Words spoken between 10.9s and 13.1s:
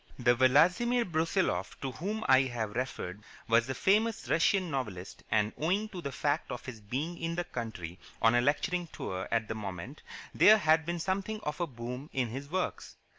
something of a boom in his works.